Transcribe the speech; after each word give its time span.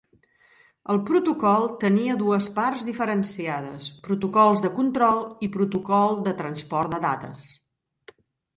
El 0.93 0.99
protocol 1.09 1.67
tenia 1.83 2.15
dues 2.21 2.47
parts 2.55 2.85
diferenciades: 2.87 3.91
protocols 4.09 4.65
de 4.65 4.73
control 4.81 5.23
i 5.49 5.53
protocol 5.59 6.19
de 6.31 6.37
transport 6.43 6.99
de 6.99 7.05
dades. 7.09 7.49